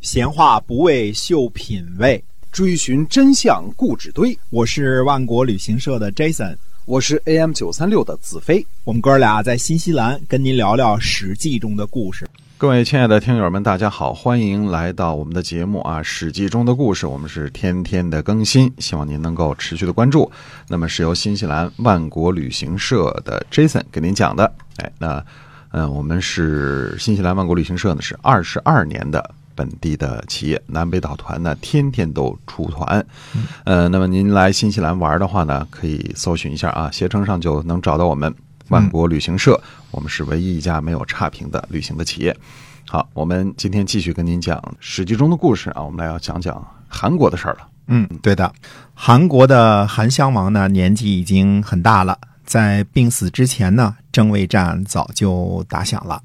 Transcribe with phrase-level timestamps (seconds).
[0.00, 4.36] 闲话不为秀品味，追寻真相故纸堆。
[4.48, 8.66] 我是万国旅行社的 Jason，我是 AM 九三六的子飞。
[8.84, 12.26] 我们哥俩在新西兰跟您聊聊《史记》中的故事。
[12.56, 20.32] 各位亲爱的听友们，大家好，欢迎来到我们的节目啊，《史记》中的故事，我们是天天的更新，希望您能够持续的关注。
[20.66, 24.50] 那么是由新西兰万国旅行社的 Jason 给您讲的。
[24.78, 25.22] 哎，那
[25.72, 33.04] 嗯，我们是新西兰万国旅行社呢，是二十二年的本地的企业，南北岛团呢天天都出团。
[33.64, 38.34] 呃，那么您来新西兰玩的话呢，可以搜寻一下啊，携程上就能找到我们。
[38.70, 42.36] 万国旅行社，我们是唯一一家没有差评的旅行的企业。
[42.86, 47.66] 好，我们今天继续跟您讲《史记》中的故事啊，我们来要讲讲韩国的事儿了。
[47.88, 48.52] 嗯，对的，
[48.94, 52.16] 韩国的韩襄王呢，年纪已经很大了，
[52.46, 56.22] 在病死之前呢，争位战早就打响了。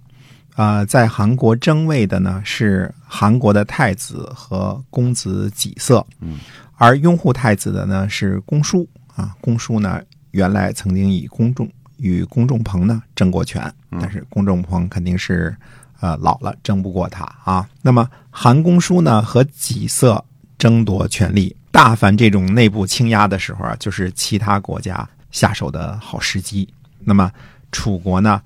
[0.56, 6.40] 啊，在韩国争位的呢是韩国的太子和公子己色，嗯，
[6.76, 11.70] 而拥护太子的呢是公叔啊，公叔呢原来曾经以公众。
[11.98, 15.56] 与公众鹏呢争过权，但是公众鹏肯定是
[16.02, 17.66] 呃老了，争不过他啊。
[17.82, 20.22] 那么韩公叔呢和己色
[20.58, 26.68] 争夺权力，大凡这种内部倾轧的时候啊，就是其他国家下手的好时机。
[27.00, 27.32] 那么
[27.72, 28.42] 楚国呢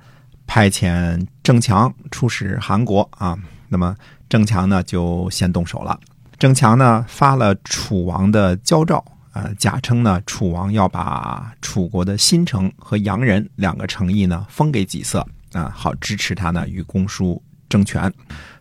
[0.50, 3.96] 派遣郑强出使韩国啊，那么
[4.28, 6.00] 郑强呢就先动手了。
[6.40, 9.04] 郑强呢发了楚王的交诏。
[9.34, 18.12] 呃，假称呢，楚王要把楚国的新城和阳人两个城邑呢封给己色啊，好支持他呢与公叔争权。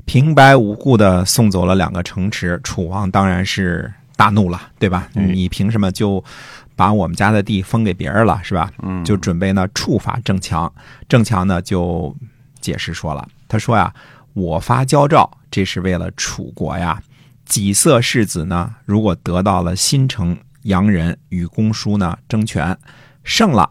[0.04, 5.08] 平白无故的送走了两个城池，楚王当然是大怒了，对吧？
[5.14, 6.22] 你凭什么就
[6.74, 8.68] 把我们家的地封给别人了，是吧？
[8.82, 10.70] 嗯，就准备呢处罚郑强。
[11.08, 12.14] 郑强呢就
[12.60, 13.94] 解释说了，他说呀，
[14.34, 17.00] 我发交诏，这是为了楚国呀。
[17.44, 20.36] 己色世子呢，如果得到了新城。
[20.64, 22.76] 洋人与公叔呢争权，
[23.22, 23.70] 胜了，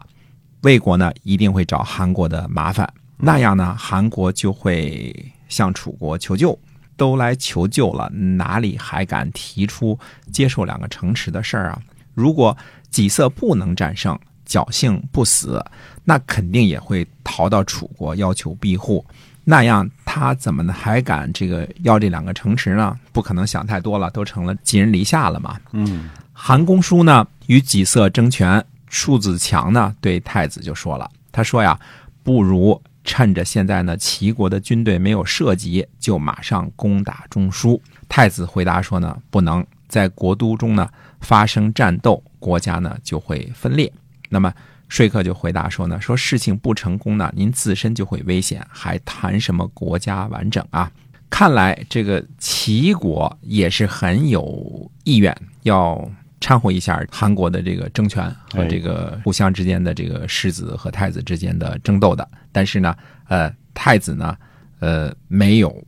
[0.62, 2.90] 魏国呢一定会找韩国的麻烦。
[3.18, 5.14] 那样呢，韩国就会
[5.48, 6.58] 向楚国求救。
[6.98, 9.98] 都来求救了，哪里还敢提出
[10.30, 11.80] 接受两个城池的事儿啊？
[12.12, 12.54] 如果
[12.90, 15.64] 己色不能战胜，侥幸不死，
[16.04, 19.02] 那肯定也会逃到楚国要求庇护。
[19.44, 22.98] 那样他怎么还敢这个要这两个城池呢？
[23.12, 25.58] 不可能想太多了，都成了寄人篱下了嘛。
[25.72, 26.10] 嗯。
[26.32, 31.78] 韩公叔呢与己色争权，庶子强呢对太子就说了：“他说呀，
[32.22, 40.86] 不如趁着现在呢齐国的军队没有涉及，就马上攻打中书。”太子回答说：“呢，不能在国都中呢
[41.20, 43.90] 发生战斗，国家呢就会分裂。”
[44.28, 44.52] 那么
[44.88, 50.92] 说客就回答说：“呢，说事情不成功呢，您自身就会危险，还谈什么国家完整啊？
[51.30, 56.08] 看来这个齐国也是很有意愿要。”
[56.40, 62.94] 掺和一下韩国的这个政权和这个互相之间的这个世子和太子之间的争斗的，但是呢，
[63.28, 64.36] 呃，太子呢，
[64.78, 65.84] 呃，没有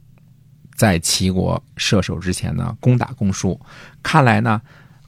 [0.75, 3.61] 在齐国射手之前呢攻打公叔。
[4.03, 4.61] 看来呢，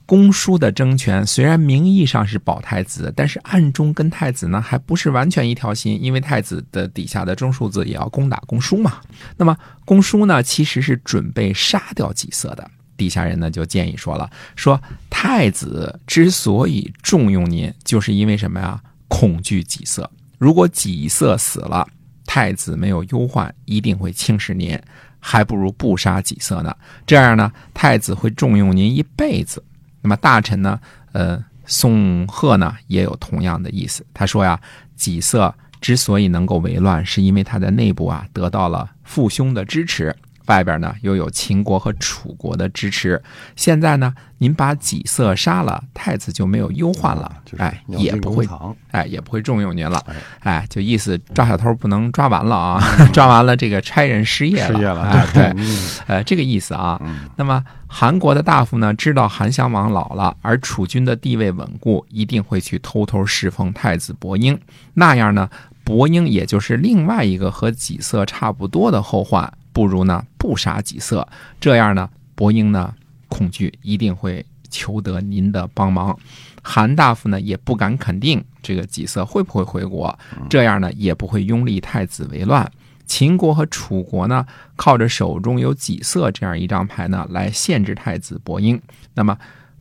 [0.06, 9.00] 公叔的争权虽然名义上是保太子，但是暗中跟太子呢还不是完全一条心，因为太子的底下的中庶子也要攻打公叔嘛。
[9.36, 12.70] 那么公叔呢，其实是准备杀掉己色的。
[12.96, 14.80] 底下人呢就建议说了，说
[15.10, 18.80] 太子之所以重用您，就是因为什么呀？
[19.08, 20.10] 恐惧己色。
[20.38, 21.86] 如果己色死了，
[22.24, 24.80] 太子没有忧患，一定会轻视您，
[25.20, 26.74] 还不如不杀己色呢。
[27.06, 29.62] 这样呢，太子会重用您一辈子。
[30.00, 30.80] 那么大臣呢，
[31.12, 34.04] 呃，宋贺呢也有同样的意思。
[34.14, 34.58] 他说呀，
[34.96, 40.16] 己色之所以能够为乱，是因为他在内部啊得到了父兄的支持。
[40.46, 43.22] 外边呢又有秦国和楚国的支持，
[43.56, 48.46] 现在呢您把己色杀了，太子就没有忧患了，哎，也不会，
[48.90, 50.04] 哎，也不会重用您了，
[50.40, 52.82] 哎，就意思抓小偷不能抓完了啊，
[53.14, 55.64] 抓完了这个差人失业了，失业了，哎，对，
[56.06, 57.00] 呃，这个意思啊。
[57.36, 64.58] 那么韩国的大夫呢知道韩襄王老了，而楚军的地位稳固，一定会去偷偷侍奉太子伯英，
[64.94, 65.48] 那样呢，
[65.84, 69.52] 伯英也就是另外一个和己色差不多的后患。
[69.72, 71.26] 不如呢不杀己色，
[71.60, 72.94] 这样呢伯英呢
[73.28, 76.18] 恐惧一定会求得您的帮忙。
[76.62, 80.16] 韩大夫呢也不敢肯定这个己色会不会回国，
[80.48, 82.70] 这样呢也不会拥立太子为乱。
[83.04, 84.46] 秦国和楚国呢
[84.76, 88.80] 靠着手中有己色这样一张牌呢来限制太子伯英。
[89.14, 89.36] 那么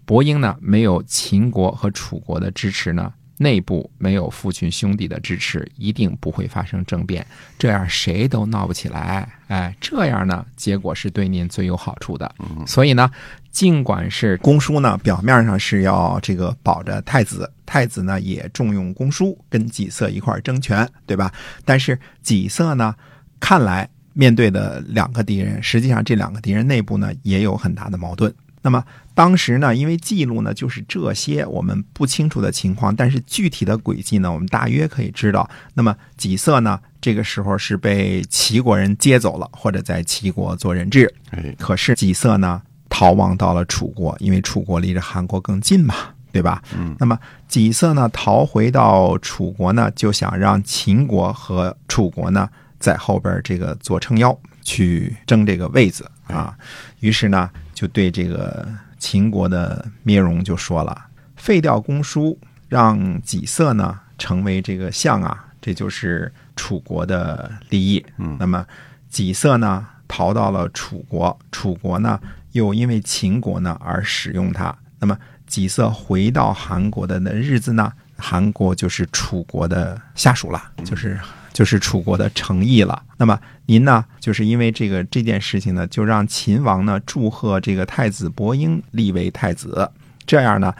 [0.05, 7.25] 伯英呢没有秦国和楚国的支持呢，内部没有父群兄弟的支持，一定不会发生政变，
[7.57, 9.27] 这样谁都闹不起来。
[9.47, 12.31] 哎，这样呢，结果是对您最有好处的。
[12.67, 13.09] 所以呢，
[13.49, 21.33] 尽管是公叔呢，表面上是要这个保着太子，太子呢也重用公叔，跟己色一块儿争权，对吧？
[21.65, 22.95] 但是己色呢，
[23.39, 28.31] 看来面对的两个敌人，实际上这两个敌人内部呢也有很大的矛盾。
[28.63, 28.83] 那么
[29.15, 35.49] 当时呢，因为记录呢就是这些我们不清楚的情况，但是具体的轨迹呢，我们大约可以知道。
[35.73, 41.11] 那么己色呢，这个时候是被齐国人接走了，或者在齐国做人质。
[41.31, 45.95] 哎，可是己色呢，逃亡到了楚国，因为楚国离着韩国更近嘛，
[46.31, 46.61] 对吧？
[46.77, 46.95] 嗯。
[46.99, 47.17] 那么
[47.47, 52.47] 己色呢，逃回到楚国呢，就想让秦国和楚国呢，
[52.79, 56.55] 在后边这个做撑腰，去争这个位子啊。
[56.99, 57.49] 于是呢。
[57.81, 58.67] 就对这个
[58.99, 60.95] 秦国的灭戎就说了
[61.35, 62.37] ：“废掉公叔，
[62.69, 68.05] 让己色呢成为这个相啊，这就是楚国的利益。
[68.19, 68.63] 嗯，那么
[69.09, 72.19] 己色呢逃到了楚国，楚国呢
[72.51, 74.77] 又因为秦国呢而使用他。
[74.99, 75.17] 那么
[75.47, 77.91] 己色回到韩国的那日子呢，
[78.21, 81.19] 韩国就是楚国的下属了，就是。”
[81.53, 83.03] 就是楚国的诚意了。
[83.17, 84.05] 那么您呢？
[84.21, 89.91] 就是因为这个这件事情呢，就让秦王呢祝贺这个太子伯英立为太子。
[90.25, 90.73] 这样呢，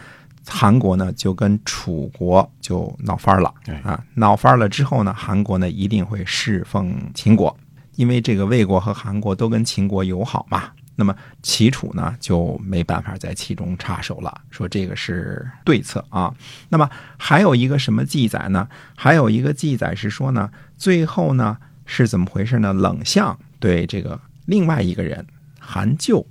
[0.47, 3.53] 韩国呢就跟楚国就闹翻了。
[3.83, 7.55] 啊，闹翻了之后呢，韩国呢一定会侍奉秦国，
[7.97, 10.71] 因为这个魏国和韩国都跟秦国友好嘛。
[10.95, 16.33] 那么齐楚呢就没办法在其中插手了，说这个是对策啊。
[16.69, 18.67] 那么还有一个什么记载呢？
[18.95, 22.73] 还有一个记载是说呢，最后呢是怎么回事呢？
[22.73, 25.25] 冷相对这个另外一个人
[25.59, 26.25] 韩咎，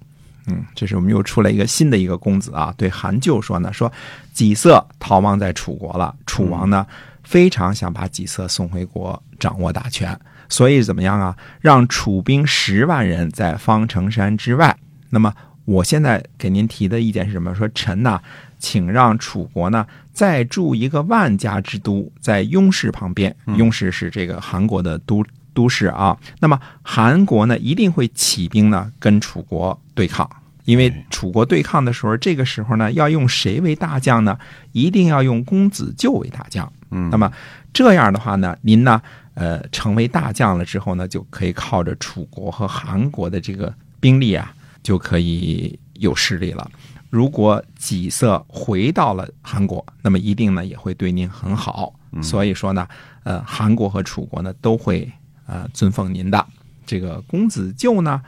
[0.47, 3.91] 嗯，这是我们又出来一个新的一个公子啊，对韩咎说呢，说
[4.33, 6.87] 己色逃亡在楚国了，楚王呢
[7.25, 10.19] 非常想把己色送回国，掌握大权。
[10.51, 11.35] 所以怎么样啊？
[11.63, 14.77] 让楚兵十万人在方城山之外。
[15.09, 15.33] 那么
[15.65, 17.55] 我现在给您提的意见是什么？
[17.55, 18.21] 说臣呐，
[18.59, 23.35] 请让楚国呢再筑一个万家之都，在雍氏旁边。
[23.57, 25.25] 雍氏是这个韩国的都
[25.55, 26.17] 都市啊。
[26.41, 30.29] 那么韩国呢一定会起兵呢跟楚国对抗，
[30.65, 34.37] 因为楚国对抗的时候，这个时候呢要用谁为大将呢？
[34.73, 36.71] 一定要用公子纠为大将。
[36.91, 37.31] 嗯，那么
[37.73, 39.01] 这样的话呢，您呢？
[39.41, 46.71] 呃，成为大将了之后呢，就可以靠着楚国和韩国的这个兵力啊，就可以有势力了。
[47.09, 51.95] 如果己色回到了韩国，那么一定呢也会对您很好。
[52.23, 52.87] 所以说呢，
[53.23, 55.11] 呃，韩国和楚国呢都会
[55.47, 56.47] 呃尊奉您的。
[56.85, 58.21] 这个公子纠呢，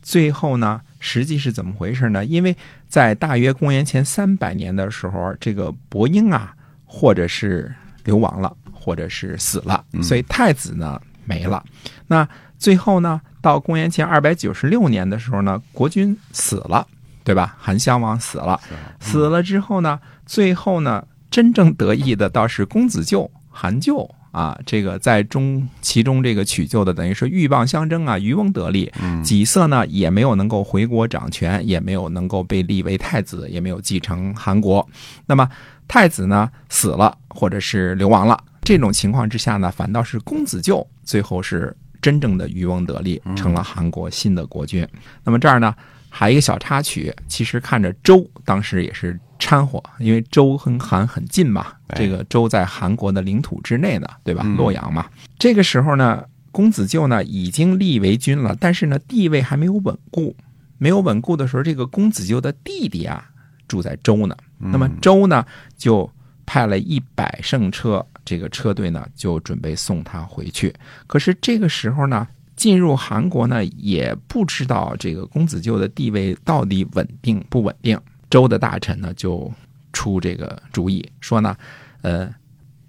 [0.00, 2.24] 最后呢，实际是怎么回事呢？
[2.24, 2.56] 因为
[2.88, 6.56] 在大约公元前三百年的时候，这个伯英啊，
[6.86, 7.74] 或者是
[8.04, 8.56] 流亡了。
[8.84, 11.64] 或者是死了，所以太子呢没了。
[12.06, 12.28] 那
[12.58, 16.86] 最后呢，到公元前二百九十六年的时候呢，国君死了，
[17.24, 17.56] 对吧？
[17.58, 18.60] 韩襄王死了，
[19.00, 24.58] 死了之后呢，最后呢，真正得意的倒是公子纠韩咎啊。
[24.66, 28.92] 这个在中其中这个取救的，等于是鹬蚌相争啊，渔翁得利。
[29.22, 34.86] 己色呢也没有能够回国掌权，也没有能够被立为太子，也没有继承韩国。
[35.26, 35.48] 那么
[35.88, 38.42] 太子呢死了，或者是流亡了。
[38.62, 44.86] 这种情况之下呢，反倒是公子纠最后是真正的渔翁得利，成了韩国新的国君。
[45.22, 45.74] 那么这儿呢，
[46.08, 54.42] 还有一个小插曲，其实看着周当时也是掺和，因为周和韩很近嘛，这个周在韩国的领土之内呢，对吧？
[54.56, 55.06] 洛阳嘛。
[55.38, 60.34] 这个时候呢，公子纠呢已经立为君了，但是呢地位还没有稳固，
[60.78, 63.26] 没有稳固的时候，这个公子纠的弟弟啊
[63.68, 65.44] 住在周呢，那么周呢
[65.76, 66.10] 就
[66.46, 68.04] 派了一百乘车。
[68.24, 70.74] 这个车队呢，就准备送他回去。
[71.06, 78.00] 可是这个时候呢，进入韩国呢，也不知道这个公子纠的地位到底稳定不稳定。
[78.30, 79.52] 周的大臣呢，就
[79.92, 81.54] 出这个主意，说呢，
[82.00, 82.26] 呃，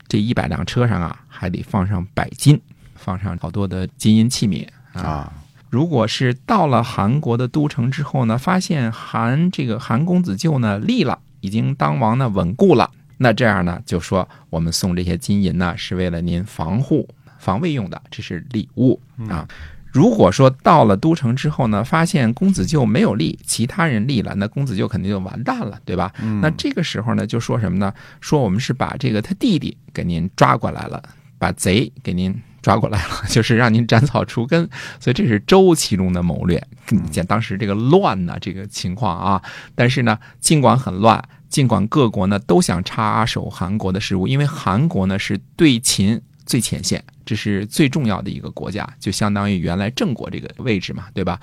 [0.08, 2.58] 这一百辆车上啊，还得放上百金，
[2.96, 5.34] 放上好多的金银器皿啊。
[5.70, 12.90] 如果是到了韩国的都城之后呢，发现韩这个韩公子纠呢立了，已经当王呢稳固了。
[13.18, 17.08] 那这样呢，就说我们送这些金银呢，是为了您防护、
[17.40, 19.48] 防卫用的，这是礼物啊。
[19.92, 26.12] 如果说到了都城之后呢，发现公子纠没有立，其他人立了，那公子纠肯定就完蛋了，对吧？
[26.42, 27.94] 那这个时候呢，就说什么呢？
[28.20, 31.02] 说我们是把这个他弟弟给您抓过来了，
[31.40, 34.70] 把贼给您抓过来了，就是让您斩草除根。
[35.00, 36.62] 所以这是周其中的谋略。
[36.90, 39.42] 你见当时这个乱呢，这个情况啊，
[39.76, 41.24] 但是呢，尽管很乱。
[41.56, 51.40] 尽管各国呢都想插手韩国的事务，因为韩国呢是对秦最前线，这是最重要的一个国家，就相当于原来郑国这个位置嘛，对吧？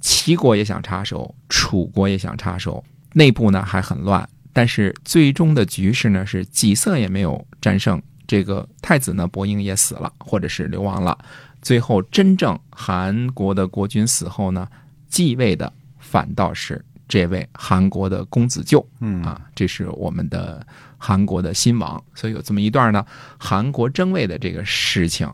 [0.00, 4.26] 齐国也想插手，楚国也想插手，内部呢还很乱。
[4.54, 11.18] 但是最终的局势呢是己色也没有战胜，这个太子呢伯英也死了，或者是流亡了。
[11.60, 14.66] 最后真正韩国的国君死后呢，
[15.10, 18.86] 继位的反倒是这位韩国的公子舅。
[19.00, 20.64] 嗯啊，这是我们的
[20.96, 23.04] 韩国的新王，所以有这么一段呢，
[23.36, 25.28] 韩国争位的这个事情。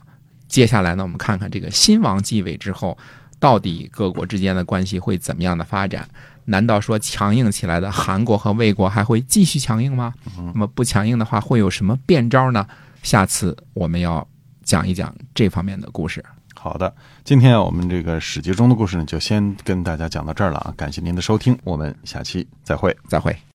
[0.49, 2.97] 接下来呢，我们看看这个新王继位之后，
[3.39, 6.09] 到底各国之间的关系会怎么样的发展？
[6.47, 10.15] 难道说强硬起来的韩国和魏国还会继续强硬吗？
[10.37, 12.67] 那么不强硬的话，会有什么变招呢？
[13.03, 14.27] 下次我们要
[14.63, 16.25] 讲一讲这方面的故事。
[16.59, 20.75] 好的，今天啊我们这个史记中的故事呢，就先跟大家讲到这儿了啊！
[20.77, 22.97] 感谢您的收听，我们下期再会。
[23.09, 23.37] 再会。